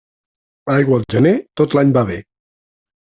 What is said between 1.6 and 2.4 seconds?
tot l'any va bé.